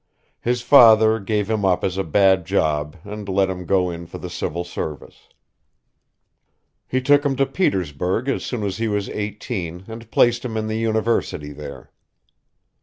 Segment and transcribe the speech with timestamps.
[0.39, 4.17] His father gave him up as a bad job and let him go in for
[4.17, 5.29] the civil service.
[6.87, 10.65] He took him to Petersburg as soon as he was eighteen and placed him in
[10.65, 11.91] the university there.